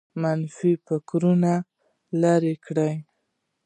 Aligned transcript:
منفي 0.21 0.71
فکرونه 0.85 1.53
لرې 2.21 2.53
کړئ 2.65 2.93